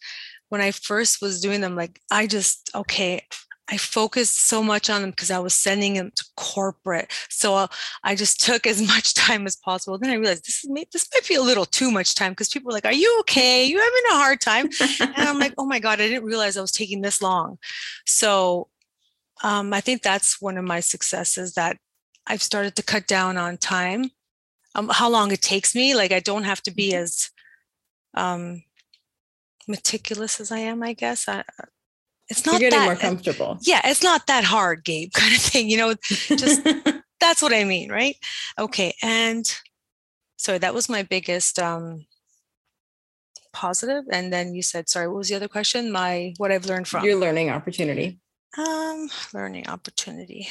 [0.49, 3.21] When I first was doing them, like I just okay,
[3.69, 7.09] I focused so much on them because I was sending them to corporate.
[7.29, 7.67] So uh,
[8.03, 9.97] I just took as much time as possible.
[9.97, 12.69] Then I realized this is this might be a little too much time because people
[12.69, 13.63] are like, "Are you okay?
[13.63, 14.67] You having a hard time?"
[14.99, 17.59] and I'm like, "Oh my god, I didn't realize I was taking this long."
[18.05, 18.67] So
[19.43, 21.77] um, I think that's one of my successes that
[22.27, 24.11] I've started to cut down on time,
[24.75, 25.95] um, how long it takes me.
[25.95, 27.03] Like I don't have to be mm-hmm.
[27.03, 27.29] as
[28.13, 28.63] um,
[29.67, 30.83] meticulous as I am.
[30.83, 31.65] I guess I, uh,
[32.29, 33.57] it's not You're getting that, more comfortable.
[33.61, 35.69] Yeah, it's not that hard, Gabe, kind of thing.
[35.69, 36.63] You know, just
[37.19, 38.15] that's what I mean, right?
[38.59, 39.45] Okay, and
[40.37, 42.05] sorry, that was my biggest um,
[43.53, 44.05] positive.
[44.11, 45.91] And then you said, sorry, what was the other question?
[45.91, 48.19] My what I've learned from your learning opportunity.
[48.57, 50.49] Um, learning opportunity.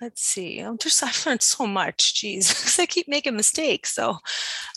[0.00, 0.58] Let's see.
[0.60, 2.14] I'm just I've learned so much.
[2.14, 3.94] Jeez, because I keep making mistakes.
[3.94, 4.18] So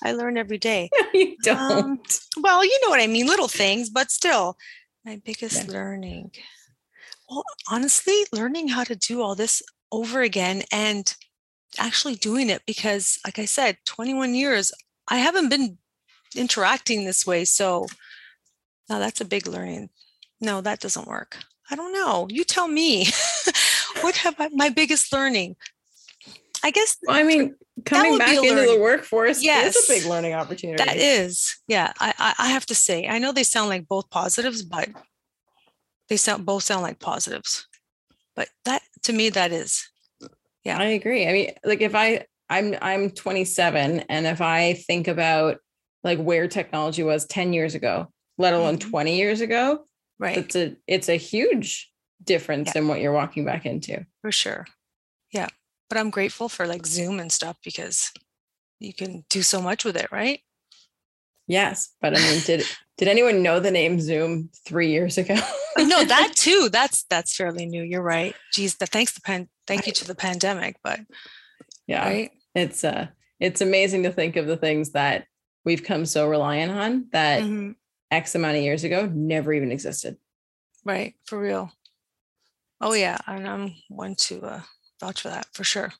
[0.03, 0.89] I learn every day.
[1.13, 1.61] you don't.
[1.71, 1.99] Um,
[2.41, 3.27] well, you know what I mean.
[3.27, 4.57] Little things, but still,
[5.05, 5.73] my biggest yeah.
[5.73, 6.31] learning.
[7.29, 11.15] Well, honestly, learning how to do all this over again and
[11.77, 14.71] actually doing it because, like I said, 21 years,
[15.07, 15.77] I haven't been
[16.35, 17.45] interacting this way.
[17.45, 17.85] So
[18.89, 19.89] now that's a big learning
[20.41, 21.37] no, that doesn't work.
[21.71, 22.27] I don't know.
[22.29, 23.07] You tell me.
[24.01, 25.55] what have I, my biggest learning?
[26.63, 26.97] I guess.
[27.03, 28.75] Well, I mean, coming back into learning.
[28.75, 30.83] the workforce yes, is a big learning opportunity.
[30.83, 31.93] That is, yeah.
[31.99, 34.89] I, I have to say, I know they sound like both positives, but
[36.09, 37.67] they sound both sound like positives.
[38.35, 39.87] But that to me, that is,
[40.63, 40.77] yeah.
[40.77, 41.27] I agree.
[41.27, 45.57] I mean, like if I I'm I'm 27, and if I think about
[46.03, 48.89] like where technology was 10 years ago, let alone mm-hmm.
[48.89, 49.85] 20 years ago,
[50.19, 50.37] Right.
[50.37, 51.91] It's a it's a huge
[52.23, 52.81] difference yeah.
[52.81, 54.05] in what you're walking back into.
[54.21, 54.67] For sure.
[55.31, 55.47] Yeah.
[55.89, 58.11] But I'm grateful for like Zoom and stuff because
[58.79, 60.41] you can do so much with it, right?
[61.47, 62.63] Yes, but I mean, did
[62.97, 65.35] did anyone know the name Zoom three years ago?
[65.77, 66.69] no, that too.
[66.71, 67.81] That's that's fairly new.
[67.81, 68.35] You're right.
[68.53, 70.77] Geez, the, thanks the pan, thank you to the pandemic.
[70.83, 70.99] But
[71.87, 72.31] yeah, right?
[72.53, 73.07] it's uh
[73.39, 75.25] it's amazing to think of the things that
[75.65, 77.71] we've come so reliant on that mm-hmm.
[78.11, 80.17] X amount of years ago never even existed.
[80.85, 81.15] Right.
[81.25, 81.71] For real.
[82.81, 83.17] Oh yeah.
[83.27, 84.61] And I'm one to uh,
[84.99, 85.93] vouch for that for sure.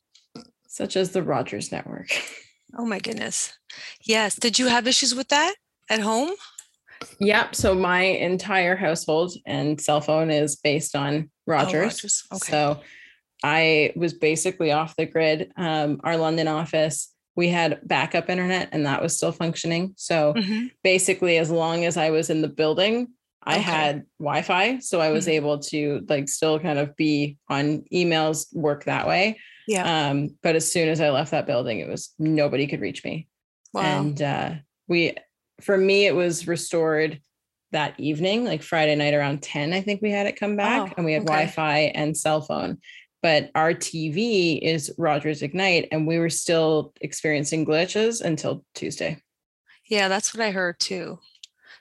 [0.66, 2.10] Such as the Rogers network.
[2.76, 3.52] Oh my goodness.
[4.02, 4.36] Yes.
[4.36, 5.54] Did you have issues with that
[5.88, 6.30] at home?
[7.18, 7.54] Yep.
[7.54, 11.74] So my entire household and cell phone is based on Rogers.
[11.74, 12.24] Oh, Rogers.
[12.32, 12.50] Okay.
[12.50, 12.80] So
[13.42, 15.52] I was basically off the grid.
[15.56, 19.94] Um, our London office we had backup internet and that was still functioning.
[19.96, 20.66] So mm-hmm.
[20.82, 23.08] basically, as long as I was in the building,
[23.42, 23.62] I okay.
[23.62, 24.78] had Wi Fi.
[24.80, 25.32] So I was mm-hmm.
[25.32, 29.38] able to like still kind of be on emails, work that way.
[29.66, 30.08] Yeah.
[30.08, 33.28] Um, but as soon as I left that building, it was nobody could reach me.
[33.72, 33.82] Wow.
[33.82, 34.54] And uh,
[34.88, 35.14] we,
[35.60, 37.20] for me, it was restored
[37.72, 40.94] that evening, like Friday night around 10, I think we had it come back oh,
[40.96, 41.32] and we had okay.
[41.32, 42.78] Wi Fi and cell phone
[43.22, 49.18] but our TV is Rogers Ignite, and we were still experiencing glitches until Tuesday.
[49.88, 51.18] Yeah, that's what I heard too.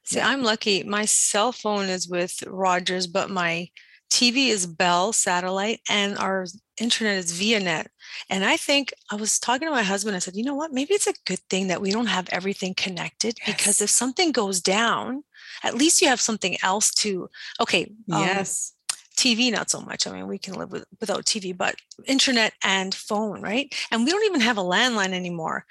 [0.04, 0.19] See.
[0.19, 0.84] I'm lucky.
[0.84, 3.69] My cell phone is with Rogers, but my
[4.12, 6.45] TV is Bell satellite, and our
[6.82, 7.86] internet is ViaNet.
[8.30, 10.15] And I think I was talking to my husband.
[10.15, 10.73] I said, you know what?
[10.73, 13.56] Maybe it's a good thing that we don't have everything connected yes.
[13.56, 15.23] because if something goes down,
[15.63, 17.30] at least you have something else to.
[17.62, 17.91] Okay.
[18.12, 18.73] Um, yes
[19.19, 20.08] TV, not so much.
[20.08, 23.73] I mean, we can live with, without TV, but internet and phone, right?
[23.91, 25.65] And we don't even have a landline anymore.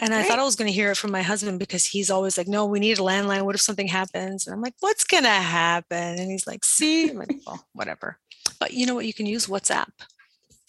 [0.00, 0.26] And I right.
[0.26, 2.66] thought I was going to hear it from my husband because he's always like, no,
[2.66, 3.42] we need a landline.
[3.42, 4.46] What if something happens?
[4.46, 6.18] And I'm like, what's going to happen?
[6.18, 8.18] And he's like, see, I'm like, well, whatever.
[8.58, 9.06] But you know what?
[9.06, 9.90] You can use WhatsApp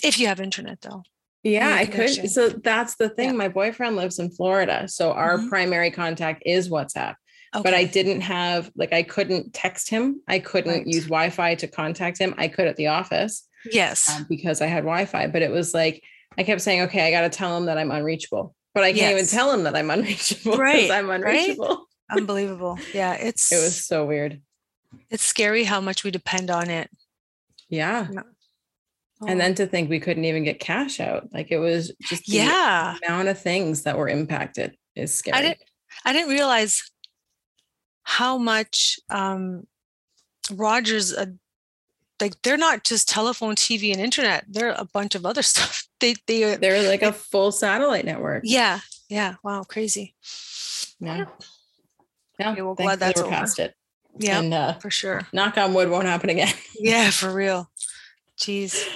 [0.03, 1.03] if you have internet, though.
[1.43, 2.29] Yeah, I could.
[2.31, 3.29] So that's the thing.
[3.29, 3.35] Yeah.
[3.35, 4.87] My boyfriend lives in Florida.
[4.87, 5.49] So our mm-hmm.
[5.49, 7.15] primary contact is WhatsApp.
[7.55, 7.63] Okay.
[7.63, 10.21] But I didn't have like I couldn't text him.
[10.27, 10.87] I couldn't right.
[10.87, 12.35] use Wi-Fi to contact him.
[12.37, 13.47] I could at the office.
[13.71, 14.09] Yes.
[14.09, 16.03] Um, because I had Wi-Fi, but it was like
[16.37, 18.55] I kept saying, okay, I got to tell him that I'm unreachable.
[18.73, 19.11] But I can't yes.
[19.11, 20.91] even tell him that I'm unreachable right.
[20.91, 21.87] I'm unreachable.
[22.09, 22.17] Right?
[22.19, 22.77] Unbelievable.
[22.93, 24.41] Yeah, it's it was so weird.
[25.09, 26.89] It's scary how much we depend on it.
[27.69, 28.07] Yeah.
[29.21, 29.27] Oh.
[29.27, 31.29] And then to think we couldn't even get cash out.
[31.33, 35.37] Like it was just yeah amount of things that were impacted is scary.
[35.37, 35.59] I didn't
[36.03, 36.91] I didn't realize
[38.05, 39.67] how much um,
[40.51, 41.25] Rogers, uh,
[42.21, 44.45] like they're not just telephone, TV, and internet.
[44.47, 45.87] They're a bunch of other stuff.
[45.99, 48.43] They they are they're like a full satellite network.
[48.45, 49.35] Yeah, yeah.
[49.43, 50.15] Wow, crazy.
[50.99, 51.25] Yeah.
[52.39, 52.51] Yeah.
[52.51, 53.29] Okay, well, glad that's over.
[53.29, 53.75] past it.
[54.17, 55.21] Yeah, and, uh, for sure.
[55.33, 56.53] Knock on wood, won't happen again.
[56.79, 57.69] yeah, for real.
[58.37, 58.87] Jeez.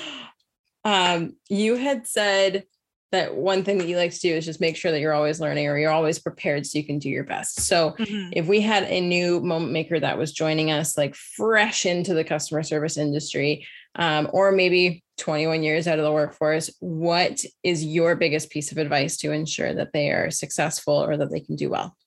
[0.86, 2.66] Um, you had said
[3.12, 5.40] that one thing that you like to do is just make sure that you're always
[5.40, 7.62] learning or you're always prepared so you can do your best.
[7.62, 8.30] So Mhm.
[8.34, 12.24] if we had a new moment maker that was joining us like fresh into the
[12.24, 18.16] customer service industry um, or maybe 21 years out of the workforce what is your
[18.16, 21.70] biggest piece of advice to ensure that they are successful or that they can do
[21.70, 21.98] well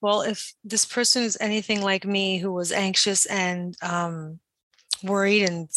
[0.00, 4.38] Well, if this person is anything like me who was anxious and um,
[5.02, 5.68] worried and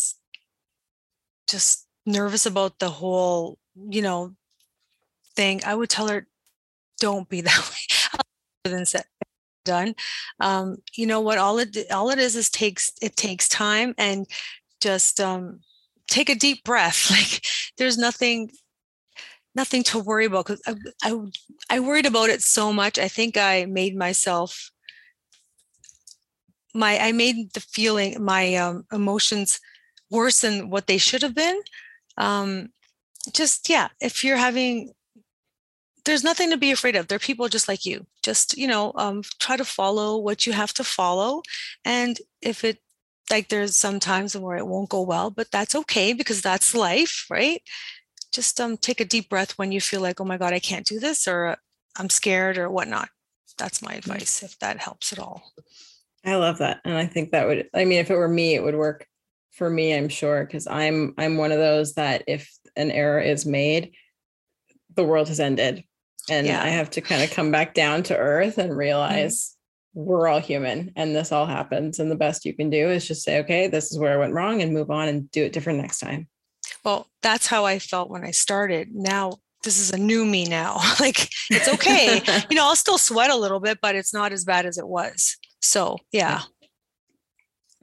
[1.47, 4.35] just nervous about the whole, you know,
[5.35, 6.27] thing, I would tell her,
[6.99, 8.19] don't be that way.
[8.69, 9.03] than said
[9.65, 9.95] done.
[10.39, 11.37] Um, you know what?
[11.37, 14.25] All it all it is is takes it takes time and
[14.81, 15.61] just um,
[16.09, 17.09] take a deep breath.
[17.11, 17.45] Like
[17.77, 18.51] there's nothing
[19.55, 21.15] nothing to worry about because I, I
[21.69, 22.97] I worried about it so much.
[22.99, 24.71] I think I made myself
[26.73, 29.59] my I made the feeling my um, emotions
[30.09, 31.59] worse than what they should have been.
[32.17, 32.69] Um,
[33.33, 34.93] just yeah, if you're having
[36.05, 37.07] there's nothing to be afraid of.
[37.07, 38.05] They're people just like you.
[38.23, 41.41] Just, you know, um, try to follow what you have to follow.
[41.85, 42.79] And if it,
[43.29, 47.25] like, there's some times where it won't go well, but that's okay because that's life,
[47.29, 47.61] right?
[48.33, 50.85] Just um, take a deep breath when you feel like, oh my God, I can't
[50.85, 51.55] do this, or uh,
[51.97, 53.09] I'm scared, or whatnot.
[53.57, 55.43] That's my advice, if that helps at all.
[56.25, 58.63] i love that and i think that would i mean if it were me it
[58.63, 59.07] would work
[59.51, 63.45] for me i'm sure because i'm i'm one of those that if an error is
[63.45, 63.91] made
[64.95, 65.83] the world has ended
[66.29, 66.63] and Yeah.
[66.63, 68.79] i have to kind of come back down to earth and mm-hmm.
[68.79, 69.55] realize
[69.93, 73.23] we're all human and this all happens and the best you can do is just
[73.23, 75.79] say okay this is where i went wrong and move on and do it different
[75.79, 76.27] next time
[76.83, 78.89] Well, that's how I felt when I started.
[78.91, 80.79] Now, this is a new me now.
[80.99, 82.21] like, it's okay.
[82.49, 84.87] you know, I'll still sweat a little bit, but it's not as bad as it
[84.87, 85.37] was.
[85.61, 86.41] So, yeah.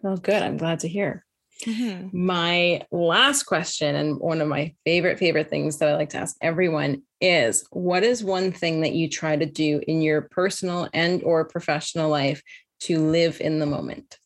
[0.02, 1.24] well good i'm glad to hear
[1.66, 2.12] Mhm.
[2.12, 6.36] my last question and one of my favorite favorite things that i like to ask
[6.40, 11.22] everyone is what is one thing that you try to do in your personal and
[11.24, 12.42] or professional life
[12.80, 14.18] to live in the moment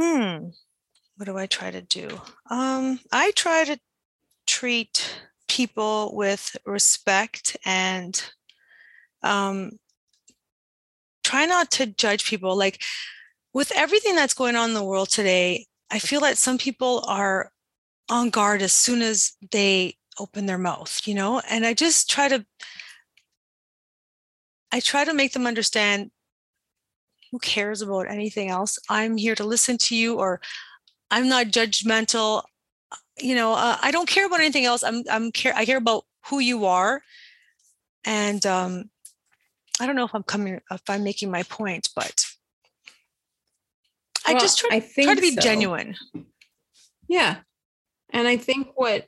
[0.00, 0.50] Hmm.
[1.16, 2.08] What do I try to do?
[2.50, 3.78] Um, I try to
[4.46, 8.22] treat people with respect and
[9.22, 9.72] um,
[11.24, 12.56] try not to judge people.
[12.56, 12.80] Like
[13.52, 17.50] with everything that's going on in the world today, I feel that some people are
[18.08, 22.28] on guard as soon as they open their mouth, you know, and I just try
[22.28, 22.44] to
[24.70, 26.10] I try to make them understand
[27.30, 28.78] who cares about anything else?
[28.88, 30.40] I'm here to listen to you or
[31.10, 32.42] I'm not judgmental.
[33.18, 34.82] You know, uh, I don't care about anything else.
[34.82, 37.02] I'm I'm care I care about who you are.
[38.04, 38.90] And um
[39.80, 42.24] I don't know if I'm coming if I'm making my point, but
[44.28, 45.40] I Well, just try, I try to be so.
[45.40, 45.96] genuine.
[47.08, 47.38] Yeah.
[48.10, 49.06] And I think what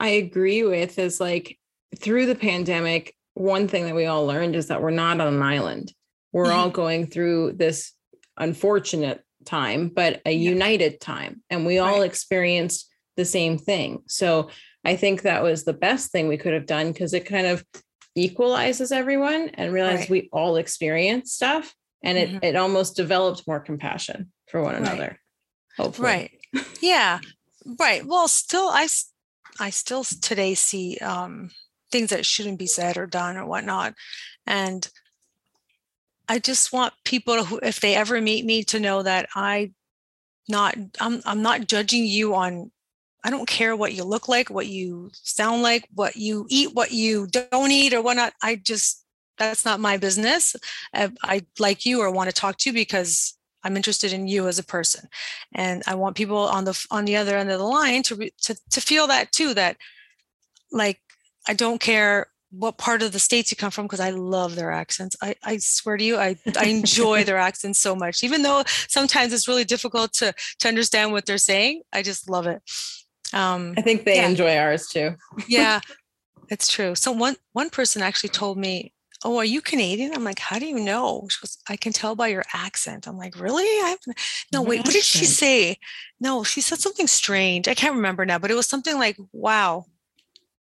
[0.00, 1.58] I agree with is like
[1.98, 5.42] through the pandemic, one thing that we all learned is that we're not on an
[5.42, 5.92] island.
[6.32, 7.92] We're all going through this
[8.38, 10.50] unfortunate time, but a Yeah.
[10.50, 11.42] united time.
[11.50, 12.06] And we all Right.
[12.08, 14.02] experienced the same thing.
[14.06, 14.48] So
[14.84, 17.64] I think that was the best thing we could have done because it kind of
[18.14, 20.10] equalizes everyone and realize Right.
[20.10, 21.74] we all experience stuff.
[22.04, 22.44] And it, Mhm.
[22.44, 24.82] it almost developed more compassion for one Right.
[24.82, 25.18] another.
[25.78, 26.06] Hopefully.
[26.06, 26.30] Right.
[26.80, 27.18] Yeah.
[27.80, 28.06] Right.
[28.06, 28.86] Well, still, I,
[29.58, 31.50] I still today see um,
[31.90, 33.94] things that shouldn't be said or done or whatnot,
[34.46, 34.88] and
[36.28, 39.72] I just want people who, if they ever meet me, to know that I,
[40.48, 42.70] not, I'm, I'm not judging you on.
[43.24, 46.90] I don't care what you look like, what you sound like, what you eat, what
[46.92, 48.32] you don't eat, or whatnot.
[48.42, 49.04] I just
[49.38, 50.56] that's not my business.
[50.94, 54.48] I, I like you or want to talk to you because I'm interested in you
[54.48, 55.08] as a person,
[55.54, 58.34] and I want people on the on the other end of the line to re-
[58.42, 59.54] to to feel that too.
[59.54, 59.76] That
[60.70, 61.00] like
[61.48, 64.70] I don't care what part of the states you come from because I love their
[64.70, 65.16] accents.
[65.22, 69.32] I, I swear to you, I, I enjoy their accents so much, even though sometimes
[69.32, 71.82] it's really difficult to to understand what they're saying.
[71.92, 72.60] I just love it.
[73.32, 74.28] Um, I think they Yeah.
[74.28, 75.14] enjoy ours too.
[75.48, 75.80] yeah,
[76.48, 76.94] it's true.
[76.94, 78.92] So one one person actually told me,
[79.24, 82.14] "Oh, are you Canadian?" I'm like, "How do you know?" She goes, "I can tell
[82.14, 84.18] by your accent." I'm like, "Really?" I haven't.
[84.52, 84.78] No, What wait.
[84.84, 85.78] What did she say?
[86.20, 87.68] No, she said something strange.
[87.68, 89.86] I can't remember now, but it was something like, "Wow."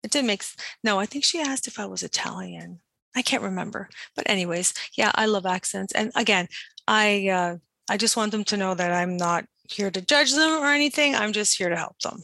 [0.03, 0.43] It didn't make.
[0.83, 2.81] No, I think she asked if I was Italian.
[3.15, 3.89] I can't remember.
[4.17, 5.93] But anyways, yeah, I love accents.
[5.93, 6.49] And again,
[6.89, 7.57] I uh,
[7.89, 11.15] I just want them to know that I'm not here to judge them or anything.
[11.15, 12.23] I'm just here to help them.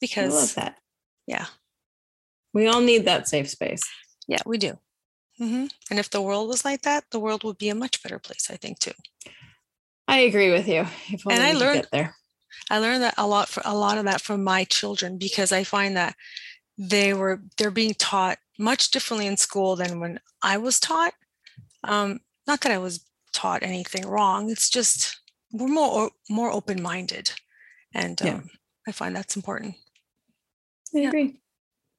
[0.00, 0.78] Because I love that.
[1.26, 1.46] yeah,
[2.54, 3.82] We all need that safe space.
[4.26, 4.78] Yeah, we do.
[5.38, 8.18] Hmm And if the world was like that, the world would be a much better
[8.18, 8.92] place, I think, too.
[10.06, 10.86] I agree with you.
[11.10, 12.14] If And I learned- get there.
[12.70, 15.64] I learned that a lot for a lot of that from my children because I
[15.64, 16.16] find that
[16.76, 21.14] they were they're being taught much differently in school than when I was taught.
[21.84, 24.50] Um, not that I was taught anything wrong.
[24.50, 25.20] It's just
[25.52, 27.30] we're more more open minded,
[27.94, 28.34] and yeah.
[28.34, 28.50] um,
[28.86, 29.76] I find that's important.
[30.94, 31.08] I yeah.
[31.08, 31.40] agree.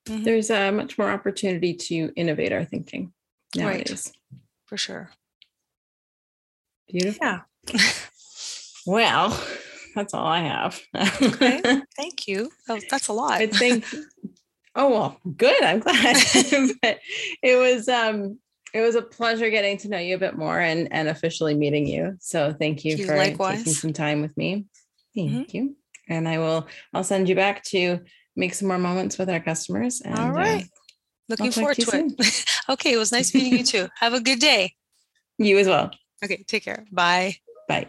[0.08, 0.24] Mm-hmm.
[0.24, 3.14] There's uh, much more opportunity to innovate our thinking
[3.56, 4.12] nowadays.
[4.32, 4.42] Right.
[4.66, 5.10] For sure.
[6.88, 7.20] Beautiful.
[7.22, 7.42] Yeah.
[8.86, 9.40] well,
[9.96, 10.80] that's all I have.
[10.96, 11.82] okay.
[11.98, 12.52] Thank you.
[12.68, 13.34] Oh, that's a lot.
[13.34, 13.86] I think.
[14.76, 15.62] Oh well, good.
[15.64, 16.16] I'm glad.
[16.82, 17.00] but
[17.42, 18.38] it was um
[18.72, 21.88] it was a pleasure getting to know you a bit more and and officially meeting
[21.88, 22.16] you.
[22.20, 23.58] So thank you, thank you for likewise.
[23.58, 24.68] taking some time with me.
[25.16, 25.58] Thank mm-hmm.
[25.58, 25.76] you.
[26.08, 28.00] And I will I'll send you back to
[28.36, 30.02] make some more moments with our customers.
[30.02, 30.58] And, All uh.
[30.58, 30.62] Uh,
[31.30, 32.46] Looking forward to, to it.
[32.70, 32.94] okay.
[32.94, 33.88] It was nice meeting you too.
[34.00, 34.74] Have a good day.
[35.38, 35.92] You as well.
[36.24, 36.44] Okay.
[36.48, 36.86] Take care.
[36.92, 37.36] Bye.
[37.68, 37.88] Bye.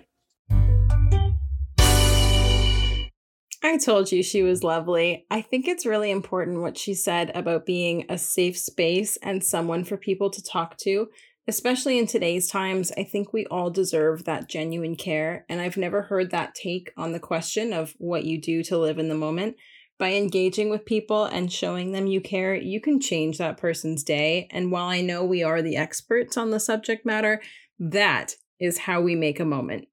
[3.62, 5.26] I told you she was lovely.
[5.30, 9.84] I think it's really important what she said about being a safe space and someone
[9.84, 11.08] for people to talk to,
[11.46, 12.90] especially in today's times.
[12.96, 15.44] I think we all deserve that genuine care.
[15.50, 18.98] And I've never heard that take on the question of what you do to live
[18.98, 19.56] in the moment.
[20.00, 24.48] By engaging with people and showing them you care, you can change that person's day.
[24.50, 27.42] And while I know we are the experts on the subject matter,
[27.78, 29.88] that is how we make a moment.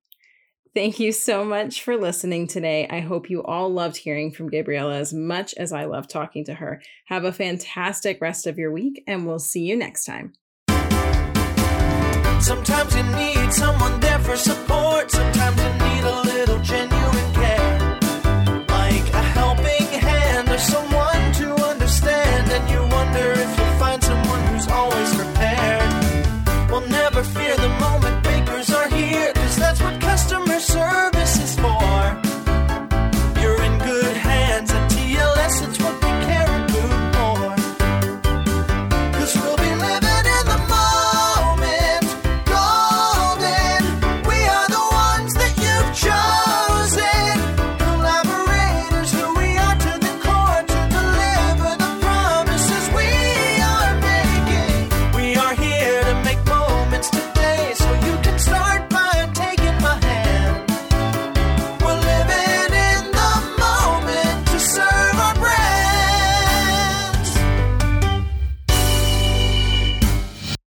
[0.74, 2.88] Thank you so much for listening today.
[2.90, 6.54] I hope you all loved hearing from Gabriella as much as I love talking to
[6.54, 6.82] her.
[7.08, 10.32] Have a fantastic rest of your week, and we'll see you next time.
[12.40, 16.97] Sometimes you need someone there for support, sometimes you need a little genuine